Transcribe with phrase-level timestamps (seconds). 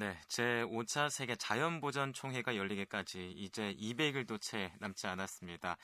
[0.00, 5.76] 네, 제5차 세계 자연보전 총회가 열리기까지 이제 200일도 채 남지 않았습니다.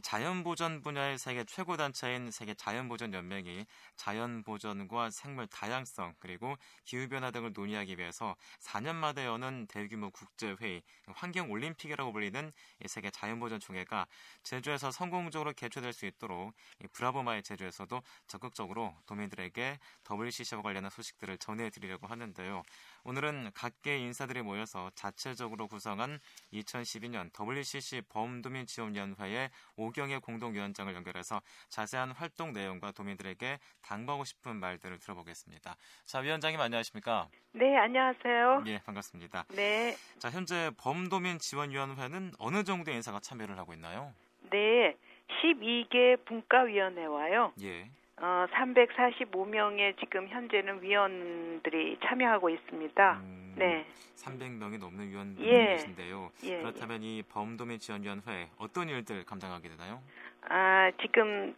[0.00, 6.56] 자연보전 분야의 세계 최고 단체인 세계 자연보전 연맹이 자연보전과 생물 다양성 그리고
[6.86, 12.52] 기후변화 등을 논의하기 위해서 4년마다 여는 대규모 국제회의 환경올림픽이라고 불리는
[12.86, 14.06] 세계 자연보전 총회가
[14.42, 16.54] 제주에서 성공적으로 개최될 수 있도록
[16.92, 19.78] 브라보마의 제주에서도 적극적으로 도민들에게
[20.10, 22.62] WCC와 관련한 소식들을 전해드리려고 하는데요.
[23.04, 26.18] 오늘은 각계 인사들이 모여서 자체적으로 구성한
[26.52, 35.76] 2012년 WCC 범도민 지원연회의 오경의 공동위원장을 연결해서 자세한 활동 내용과 도민들에게 당부하고 싶은 말들을 들어보겠습니다.
[36.06, 37.28] 자, 위원장님 안녕하십니까?
[37.52, 38.64] 네, 안녕하세요.
[38.66, 39.46] 예, 반갑습니다.
[39.54, 39.96] 네.
[40.18, 44.14] 자, 현재 범도민 지원위원회는 어느 정도의 인사가 참여를 하고 있나요?
[44.50, 44.96] 네,
[45.42, 47.52] 12개 분과위원회와요.
[47.62, 47.90] 예.
[48.22, 53.20] 어, 345명의 지금 현재는 위원들이 참여하고 있습니다.
[53.20, 53.84] 음, 네.
[54.14, 55.66] 300명이 넘는 위원분이 예.
[55.72, 56.30] 계신데요.
[56.44, 60.00] 예, 그렇다면 이 범도민 지원위원회 어떤 일들 감당하게 되나요?
[60.42, 61.56] 아, 지금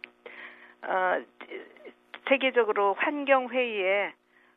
[0.81, 1.23] 어,
[2.27, 4.11] 세계적으로 환경 회의에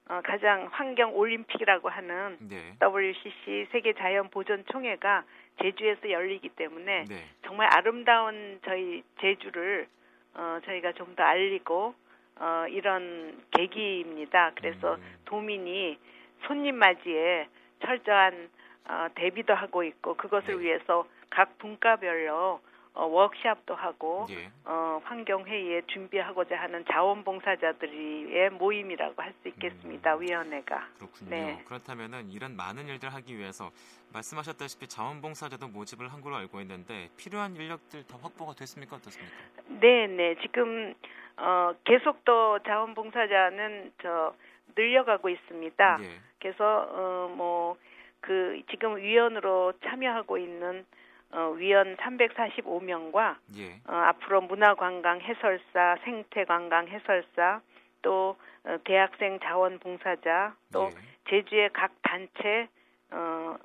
[0.08, 2.74] 어, 가장 환경 올림픽이라고 하는 네.
[2.80, 5.24] WCC 세계 자연 보전 총회가
[5.60, 7.24] 제주에서 열리기 때문에 네.
[7.44, 9.88] 정말 아름다운 저희 제주를
[10.34, 11.94] 어, 저희가 좀 더 알리고
[12.40, 14.52] 어, 이런 계기입니다.
[14.54, 15.02] 그래서 음.
[15.24, 15.98] 도민이
[16.46, 17.48] 손님 맞이에
[17.84, 18.48] 철저한
[18.88, 20.62] 어, 대비도 하고 있고 그것을 네.
[20.62, 22.60] 위해서 각 분과별로
[22.98, 24.50] 어, 워크샵도 하고 예.
[24.64, 30.16] 어, 환경회의에 준비하고자 하는 자원봉사자들의 모임이라고 할 수 있겠습니다.
[30.16, 30.22] 음.
[30.22, 30.88] 위원회가.
[30.98, 31.30] 그렇군요.
[31.30, 31.62] 네.
[31.66, 33.70] 그렇다면은 이런 많은 일들 하기 위해서
[34.12, 38.96] 말씀하셨다시피 자원봉사자도 모집을 한 걸로 알고 있는데 필요한 인력들 다 확보가 됐습니까?
[38.96, 39.36] 어떻습니까?
[39.68, 40.34] 네, 네.
[40.42, 40.92] 지금
[41.36, 44.34] 어, 계속 또 자원봉사자는 저
[44.76, 45.98] 늘려가고 있습니다.
[46.02, 46.08] 예.
[46.40, 50.84] 그래서 어, 뭐그 지금 위원으로 참여하고 있는
[51.32, 53.80] 어, 위원 345명과 예.
[53.86, 57.60] 어, 앞으로 문화관광 해설사, 생태관광 해설사,
[58.02, 60.90] 또 어, 대학생 자원봉사자, 또 예.
[61.30, 62.68] 제주의 각 단체
[63.10, 63.56] 어,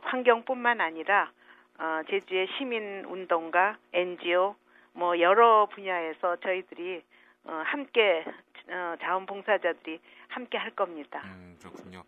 [0.00, 1.30] 환경뿐만 아니라
[1.78, 4.56] 어, 제주의 시민운동가, NGO
[4.92, 7.02] 뭐 여러 분야에서 저희들이
[7.46, 8.24] 어, 함께
[8.68, 11.22] 어, 자원봉사자들이 함께 할 겁니다.
[11.24, 12.02] 음, 그렇군요.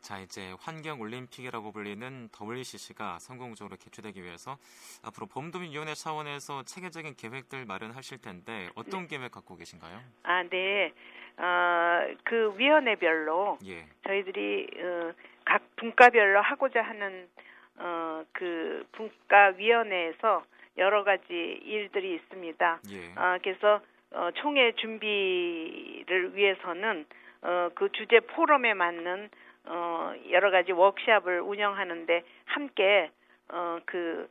[0.00, 4.56] 자, 이제 환경 올림픽이라고 불리는 WCC가 성공적으로 개최되기 위해서
[5.04, 9.18] 앞으로 범도민위원회 차원에서 체계적인 계획들 마련하실 텐데 어떤 네.
[9.18, 10.00] 계획 갖고 계신가요?
[10.22, 10.92] 아, 네.
[11.36, 13.86] 어, 그 위원회별로 예.
[14.06, 15.12] 저희들이 어,
[15.44, 17.28] 각 분과별로 하고자 하는
[17.76, 20.44] 어, 그 분과위원회에서
[20.78, 21.24] 여러 가지
[21.64, 22.80] 일들이 있습니다.
[22.90, 23.12] 예.
[23.16, 23.80] 아, 그래서
[24.14, 27.04] 어, 총회 준비를 위해서는
[27.42, 29.28] 어, 그 주제 포럼에 맞는
[29.66, 33.10] 어, 여러 가지 워크샵을 운영하는데 함께
[33.48, 34.28] 어, 그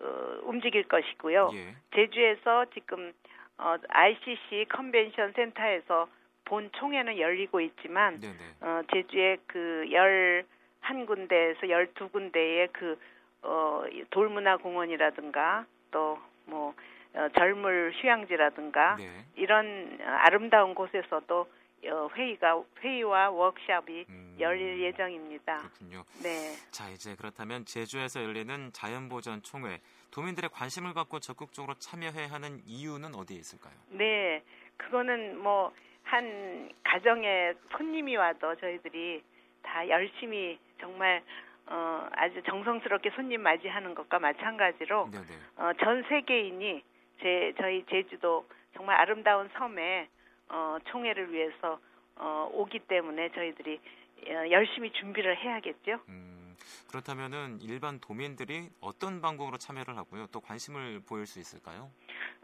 [0.00, 1.50] 어, 움직일 것이고요.
[1.54, 1.74] 예.
[1.94, 3.12] 제주에서 지금
[3.58, 6.08] 어, ICC 컨벤션 센터에서
[6.44, 8.66] 본 총회는 열리고 있지만 네, 네.
[8.66, 10.44] 어, 제주의 그열
[10.80, 12.98] 한 군데에서 열두 군데의 그
[13.42, 16.74] 어, 돌문화 공원이라든가 또뭐
[17.14, 19.24] 어, 절물 휴양지라든가 네.
[19.36, 21.46] 이런 아름다운 곳에서도
[21.86, 25.58] 어, 회의가 회의와 워크샵이 음, 열릴 예정입니다.
[25.58, 26.04] 그렇군요.
[26.22, 26.54] 네.
[26.70, 29.80] 자, 이제 그렇다면 제주에서 열리는 자연보전 총회
[30.10, 33.74] 도민들의 관심을 갖고 적극적으로 참여해야 하는 이유는 어디에 있을까요?
[33.90, 34.42] 네,
[34.76, 35.72] 그거는 뭐
[36.04, 39.22] 한 가정에 손님이 와도 저희들이
[39.62, 41.22] 다 열심히 정말
[41.66, 45.34] 어, 아주 정성스럽게 손님 맞이하는 것과 마찬가지로 네, 네.
[45.56, 46.84] 어, 전 세계인이
[47.20, 50.08] 제 저희 제주도 정말 아름다운 섬에
[50.48, 51.78] 어, 총회를 위해서
[52.16, 53.80] 어, 오기 때문에 저희들이
[54.28, 56.00] 어, 열심히 준비를 해야겠죠.
[56.08, 56.56] 음,
[56.88, 60.26] 그렇다면은 일반 도민들이 어떤 방법으로 참여를 하고요?
[60.32, 61.90] 또 관심을 보일 수 있을까요?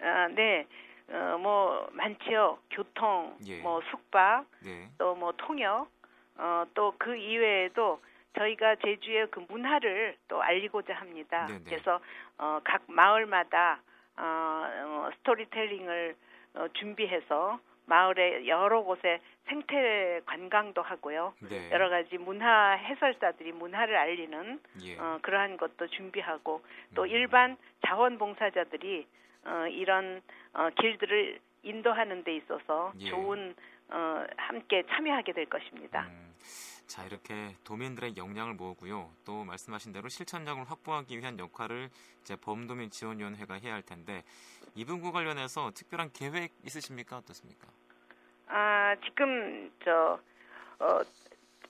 [0.01, 0.67] 아, 네,
[1.09, 2.59] 어, 뭐 많지요.
[2.71, 3.61] 교통, 예.
[3.61, 4.89] 뭐 숙박, 네.
[4.99, 5.89] 또뭐 통역,
[6.37, 8.01] 어, 또 그 이외에도
[8.39, 11.47] 저희가 제주의 그 문화를 또 알리고자 합니다.
[11.47, 11.65] 네네.
[11.65, 12.01] 그래서
[12.39, 13.81] 어, 각 마을마다
[14.17, 16.17] 어, 어, 스토리텔링을
[16.55, 21.35] 어, 준비해서 마을의 여러 곳에 생태 관광도 하고요.
[21.41, 21.71] 네.
[21.73, 24.97] 여러 가지 문화 해설사들이 문화를 알리는 예.
[24.99, 26.63] 어, 그러한 것도 준비하고
[26.95, 27.09] 또 음.
[27.09, 29.07] 일반 자원봉사자들이
[29.45, 30.23] 어, 이런
[30.53, 33.11] 어, 길들을 인도하는 데 있어서 예.
[33.11, 33.55] 좋은
[33.89, 36.07] 어, 함께 참여하게 될 것입니다.
[36.09, 36.33] 음,
[36.91, 39.13] 자 이렇게 도민들의 역량을 모으고요.
[39.25, 41.89] 또 말씀하신 대로 실천력을 확보하기 위한 역할을
[42.21, 44.25] 이제 범도민 지원위원회가 해야 할 텐데
[44.75, 47.19] 이 부분 관련해서 특별한 계획 있으십니까?
[47.19, 47.69] 어떻습니까?
[48.49, 50.19] 아 지금 저
[50.81, 51.01] 어,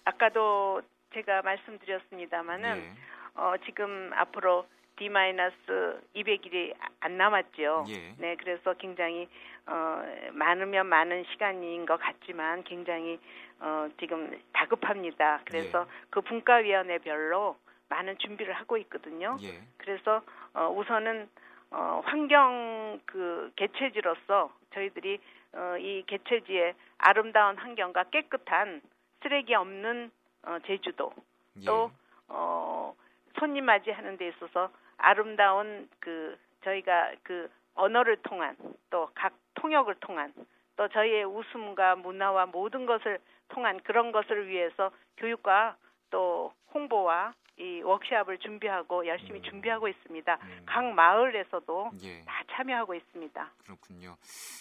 [0.07, 0.81] 아까도
[1.13, 2.93] 제가 말씀드렸습니다마는 예.
[3.35, 4.67] 어, 지금 앞으로
[5.01, 7.87] D-200일이 안 남았죠.
[7.89, 8.15] 예.
[8.19, 9.29] 네, 그래서 굉장히
[9.67, 10.03] 어,
[10.33, 13.19] 많으면 많은 시간인 것 같지만 굉장히
[13.61, 15.41] 어, 지금 다급합니다.
[15.47, 16.07] 그래서 예.
[16.11, 17.57] 그 분과위원회별로
[17.89, 19.39] 많은 준비를 하고 있거든요.
[19.43, 19.63] 예.
[19.79, 21.29] 그래서 어, 우선은
[21.71, 25.19] 어, 환경 그 개최지로서 저희들이
[25.55, 28.83] 어, 이 개최지에 아름다운 환경과 깨끗한
[29.23, 30.11] 쓰레기 없는
[30.43, 31.13] 어, 제주도
[31.61, 31.65] 예.
[31.65, 31.91] 또
[32.29, 32.95] 어,
[33.39, 34.71] 손님 맞이하는 데 있어서
[35.01, 38.57] 아름다운 그 저희가 그 언어를 통한
[38.91, 40.33] 또 각 통역을 통한
[40.77, 43.19] 또 저희의 웃음과 문화와 모든 것을
[43.49, 45.77] 통한 그런 것을 위해서 교육과
[46.11, 49.43] 또 홍보와 이 워크샵을 준비하고 열심히 음.
[49.43, 50.39] 준비하고 있습니다.
[50.43, 50.63] 음.
[50.65, 52.23] 각 마을에서도 예.
[52.25, 53.53] 다 참여하고 있습니다.
[53.65, 54.17] 그렇군요.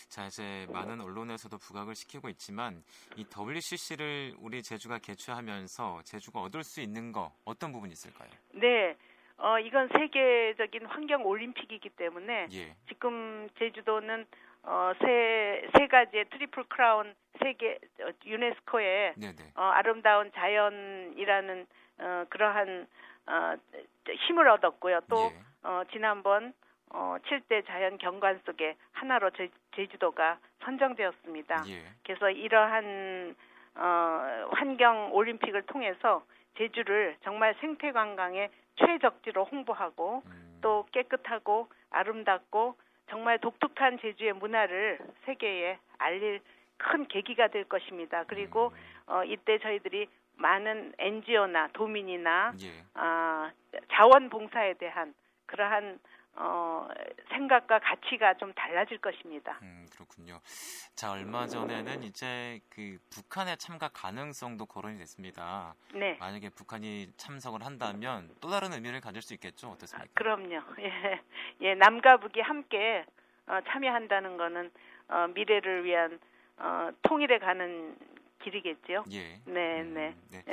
[0.09, 2.83] 자, 이제 많은 언론에서도 부각을 시키고 있지만
[3.15, 8.29] 이 WCC를 우리 제주가 개최하면서 제주가 얻을 수 있는 거 어떤 부분이 있을까요?
[8.51, 8.97] 네.
[9.39, 12.75] 어, 이건 세계적인 환경 올림픽이기 때문에 예.
[12.87, 14.25] 지금 제주도는
[14.63, 19.43] 어, 세, 세 가지의 트리플 크라운 세계 어, 유네스코의 네, 네.
[19.55, 21.67] 어, 아름다운 자연이라는
[21.99, 22.87] 어, 그러한
[23.27, 23.55] 어,
[24.27, 25.01] 힘을 얻었고요.
[25.09, 25.39] 또 예.
[25.63, 26.53] 어, 지난번
[26.91, 31.63] 어, 7대 자연 경관 속에 하나로 제, 제주도가 선정되었습니다.
[31.67, 31.83] 예.
[32.03, 33.35] 그래서 이러한
[33.75, 36.25] 어, 환경 올림픽을 통해서
[36.57, 42.75] 제주를 정말 생태 관광의 최적지로 홍보하고 음, 또 깨끗하고 아름답고
[43.09, 46.41] 정말 독특한 제주의 문화를 세계에 알릴
[46.77, 48.23] 큰 계기가 될 것입니다.
[48.27, 52.83] 그리고 음, 어, 이때 저희들이 많은 NGO나 도민이나 예.
[52.93, 53.51] 아,
[53.91, 55.13] 자원봉사에 대한
[55.45, 55.99] 그러한
[56.35, 56.87] 어,
[57.29, 59.59] 생각과 가치가 좀 달라질 것입니다.
[59.61, 60.39] 음, 그렇군요.
[60.95, 65.75] 자, 얼마 전에는 이제 그 북한의 참가 가능성도 거론이 됐습니다.
[65.93, 66.17] 네.
[66.19, 69.69] 만약에 북한이 참석을 한다면 또 다른 의미를 가질 수 있겠죠?
[69.69, 70.09] 어떻습니까?
[70.13, 70.61] 그럼요.
[70.79, 71.21] 예,
[71.61, 73.05] 예, 남과 북이 함께
[73.47, 74.71] 어, 참여한다는 거는
[75.09, 76.19] 어, 미래를 위한
[76.57, 77.97] 어, 통일에 가는
[78.39, 79.05] 길이겠죠.
[79.11, 79.39] 예.
[79.45, 80.15] 네, 음, 네.
[80.31, 80.43] 네.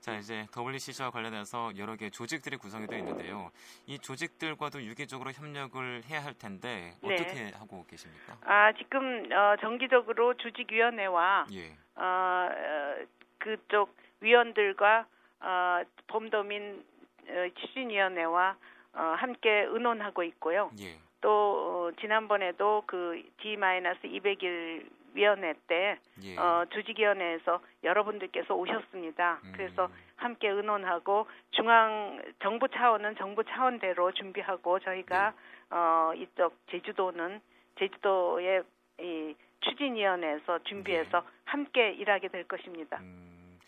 [0.00, 3.50] 자, 이제 WCC와 관련해서 여러 개 조직들이 구성이 되어 있는데요.
[3.86, 7.14] 이 조직들과도 유기적으로 협력을 해야 할 텐데 네.
[7.14, 8.36] 어떻게 하고 계십니까?
[8.44, 11.76] 아, 지금 어, 정기적으로 조직위원회와 예.
[11.96, 13.04] 어, 어,
[13.38, 15.06] 그쪽 위원들과
[15.40, 16.84] 어, 범도민
[17.28, 18.56] 어, 추진위원회와
[18.94, 20.70] 어, 함께 의논하고 있고요.
[20.80, 20.98] 예.
[21.20, 26.36] 또 어, 지난번에도 그 D-200일 위원회 때 예.
[26.36, 29.40] 어, 조직위원회에서 여러분들께서 오셨습니다.
[29.44, 29.52] 음.
[29.54, 35.76] 그래서 함께 의논하고 중앙 정부 차원은 정부 차원대로 준비하고 저희가 네.
[35.76, 37.40] 어, 이쪽 제주도는
[37.78, 38.62] 제주도의
[39.00, 41.26] 이 추진위원회에서 준비해서 네.
[41.44, 42.98] 함께 일하게 될 것입니다.
[43.00, 43.58] 음,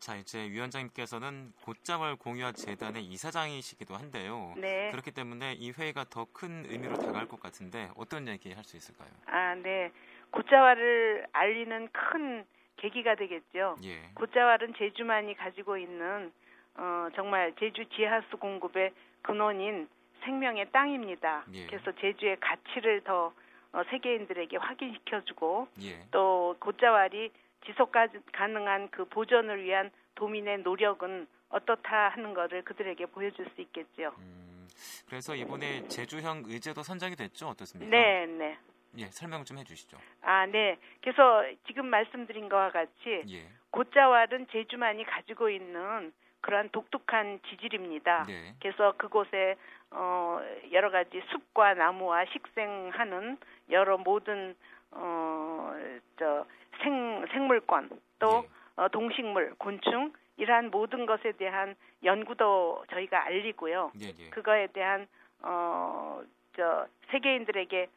[0.00, 4.54] 자, 이제 위원장님께서는 곧장을 공유한 재단의 이사장이시기도 한데요.
[4.56, 4.90] 네.
[4.90, 9.10] 그렇기 때문에 이 회의가 더 큰 의미로 다가갈 것 같은데 어떤 얘기 할 수 있을까요?
[9.26, 9.92] 아, 네.
[10.32, 12.44] 고자왈을 알리는 큰
[12.76, 13.76] 계기가 되겠죠.
[13.84, 14.10] 예.
[14.14, 16.32] 고자왈은 제주만이 가지고 있는
[16.74, 18.92] 어, 정말 제주 지하수 공급의
[19.22, 19.88] 근원인
[20.24, 21.44] 생명의 땅입니다.
[21.54, 21.66] 예.
[21.66, 23.32] 그래서 제주의 가치를 더
[23.72, 26.00] 어, 세계인들에게 확인시켜주고 예.
[26.10, 27.30] 또 고자왈이
[27.66, 34.12] 지속 가- 가능한 그 보존을 위한 도민의 노력은 어떻다 하는 것을 그들에게 보여줄 수 있겠죠.
[34.18, 34.66] 음,
[35.06, 37.48] 그래서 이번에 제주형 의제도 선정이 됐죠?
[37.48, 37.90] 어떻습니까?
[37.90, 38.58] 네, 네.
[38.98, 39.96] 예, 설명 좀 해주시죠.
[40.22, 40.78] 아, 네.
[41.00, 43.48] 그래서 지금 말씀드린 것과 같이 예.
[43.70, 48.24] 고자왈은 제주만이 가지고 있는 그러한 독특한 지질입니다.
[48.24, 48.54] 네.
[48.60, 49.56] 그래서 그곳에
[49.90, 50.40] 어
[50.72, 53.38] 여러 가지 숲과 나무와 식생하는
[53.70, 54.54] 여러 모든
[54.90, 55.74] 어
[56.18, 56.46] 저
[56.82, 58.48] 생 생물권 또 예.
[58.82, 63.92] 어, 동식물, 곤충 이러한 모든 것에 대한 연구도 저희가 알리고요.
[64.00, 64.30] 예, 예.
[64.30, 65.06] 그거에 대한
[65.42, 66.22] 어
[66.54, 67.88] 저 세계인들에게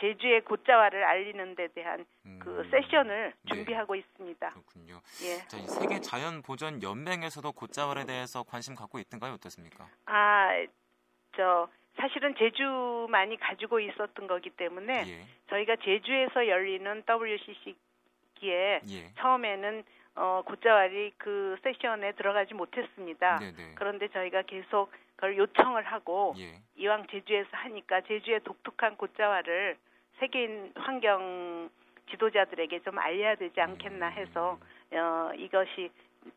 [0.00, 2.04] 제주의 고자화를 알리는 데 대한
[2.38, 3.54] 그 음, 세션을 네.
[3.54, 4.50] 준비하고 있습니다.
[4.50, 5.00] 그렇군요.
[5.24, 5.38] 예.
[5.48, 9.34] 자, 이 세계 자연 보전 연맹에서도 곶자왈에 대해서 관심 갖고 있던가요?
[9.34, 9.88] 어떻습니까?
[10.06, 10.48] 아,
[11.36, 15.20] 저 사실은 제주만이 가지고 있었던 거기 때문에 예.
[15.50, 19.14] 저희가 제주에서 열리는 WCC기에 예.
[19.18, 23.36] 처음에는 어 고자왈이 그 세션에 들어가지 못했습니다.
[23.36, 23.72] 네, 네.
[23.76, 26.60] 그런데 저희가 계속 그걸 요청을 하고 예.
[26.76, 29.76] 이왕 제주에서 하니까 제주의 독특한 고자왈을
[30.18, 31.70] 세계인 환경
[32.10, 34.58] 지도자들에게 좀 알려야 되지 않겠나 해서
[34.92, 35.90] 음, 어 이것이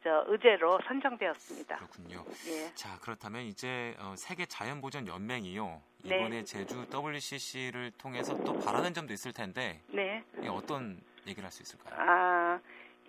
[0.04, 1.76] 저 의제로 선정되었습니다.
[1.78, 2.24] 그렇군요.
[2.48, 2.74] 예.
[2.76, 5.82] 자, 그렇다면 이제 어, 세계 자연 보전 연맹이요.
[6.06, 6.18] 네.
[6.20, 10.24] 이번에 제주 WCC를 통해서 또 바라는 점도 있을 텐데 네.
[10.42, 11.96] 이 어떤 얘기를 할 수 있을까요?
[12.00, 12.60] 아,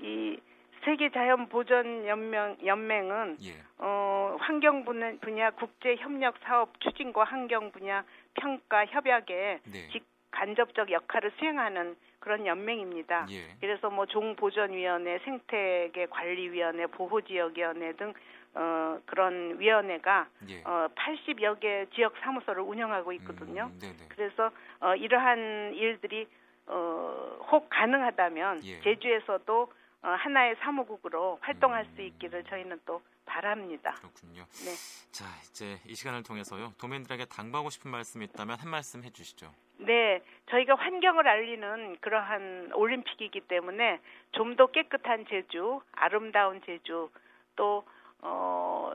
[0.00, 0.38] 이
[0.85, 3.55] 세계 자연 보전 연맹 연맹은 예.
[3.79, 9.88] 어, 환경 분야 국제 협력 사업 추진과 환경 분야 평가 협약에 네.
[9.93, 13.27] 직 간접적 역할을 수행하는 그런 연맹입니다.
[13.31, 13.55] 예.
[13.61, 18.12] 그래서 뭐 종보전위원회, 생태계 관리위원회, 보호지역위원회 등
[18.55, 20.62] 어, 그런 위원회가 예.
[20.65, 23.71] 어, 80여 개 지역 사무소를 운영하고 있거든요.
[23.73, 23.97] 음.
[24.09, 26.27] 그래서 어, 이러한 일들이
[26.67, 28.81] 어, 혹 가능하다면 예.
[28.81, 29.69] 제주에서도 어,
[30.11, 31.94] 하나의 사무국으로 활동할 음.
[31.94, 33.92] 수 있기를 저희는 또 바랍니다.
[33.99, 34.42] 그렇군요.
[34.64, 34.73] 네.
[35.12, 36.73] 자, 이제 이 시간을 통해서요.
[36.78, 39.50] 도민들에게 당부하고 싶은 말씀이 있다면 한 말씀 해주시죠.
[39.78, 44.00] 네, 저희가 환경을 알리는 그러한 올림픽이기 때문에
[44.32, 47.11] 좀 더 깨끗한 제주, 아름다운 제주,
[47.56, 47.85] 또
[48.21, 48.92] 어,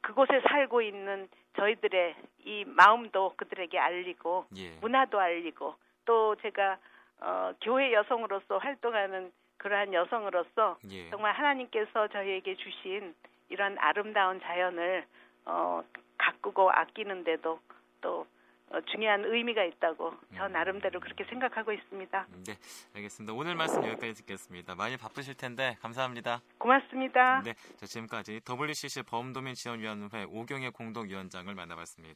[0.00, 4.70] 그곳에 살고 있는 저희들의 이 마음도 그들에게 알리고 예.
[4.80, 6.78] 문화도 알리고 또 제가
[7.20, 9.32] 어, 교회 여성으로서 활동하는
[9.62, 11.08] 그러한 여성으로서 예.
[11.10, 13.14] 정말 하나님께서 저희에게 주신
[13.48, 15.06] 이런 아름다운 자연을
[15.44, 15.82] 어,
[16.18, 17.60] 가꾸고 아끼는데도
[18.00, 18.26] 또
[18.70, 20.52] 어, 중요한 의미가 있다고 저 음.
[20.52, 22.26] 나름대로 그렇게 생각하고 있습니다.
[22.46, 22.54] 네,
[22.96, 23.34] 알겠습니다.
[23.34, 24.74] 오늘 말씀 여기까지 듣겠습니다.
[24.74, 26.40] 많이 바쁘실 텐데 감사합니다.
[26.56, 27.42] 고맙습니다.
[27.44, 32.14] 네, 자, 지금까지 WCC 범도민 지원위원회 오경의 공동위원장을 만나봤습니다.